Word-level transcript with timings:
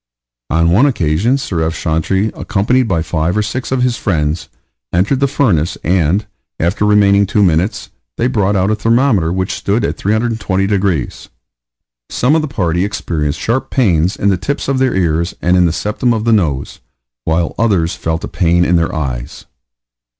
On 0.49 0.71
one 0.71 0.87
occasion 0.87 1.37
Sir 1.37 1.61
F. 1.61 1.75
Chantrey, 1.79 2.31
accompanied 2.33 2.87
by 2.87 3.03
five 3.03 3.37
or 3.37 3.43
six 3.43 3.71
of 3.71 3.83
his 3.83 3.97
friends, 3.97 4.49
entered 4.91 5.19
the 5.19 5.27
furnace, 5.27 5.77
and, 5.83 6.25
after 6.59 6.85
remaining 6.87 7.27
two 7.27 7.43
minutes, 7.43 7.91
they 8.17 8.25
brought 8.25 8.55
out 8.55 8.71
a 8.71 8.75
thermometer 8.75 9.31
which 9.31 9.53
stood 9.53 9.85
at 9.85 9.97
320 9.97 10.65
degrees. 10.65 11.29
Some 12.09 12.33
of 12.35 12.41
the 12.41 12.47
party 12.47 12.83
experienced 12.83 13.39
sharp 13.39 13.69
pains 13.69 14.15
in 14.15 14.29
the 14.29 14.37
tips 14.37 14.67
of 14.67 14.79
their 14.79 14.95
ears, 14.95 15.35
and 15.39 15.55
in 15.55 15.67
the 15.67 15.71
septum 15.71 16.15
of 16.15 16.23
the 16.23 16.33
nose, 16.33 16.79
while 17.23 17.53
others 17.59 17.93
felt 17.93 18.23
a 18.23 18.27
pain 18.27 18.65
in 18.65 18.77
their 18.77 18.95
eyes. 18.95 19.45